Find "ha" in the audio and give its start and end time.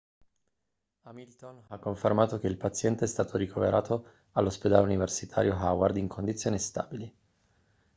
1.67-1.77